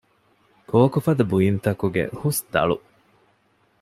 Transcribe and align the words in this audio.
ކޯކުފަދަ 0.69 1.23
ބުއިންތަކުގެ 1.31 2.03
ހުސްދަޅު 2.21 2.77